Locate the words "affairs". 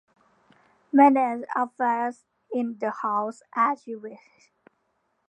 1.55-2.25